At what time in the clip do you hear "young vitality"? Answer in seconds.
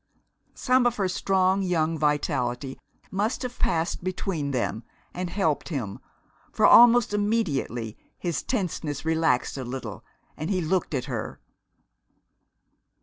1.61-2.79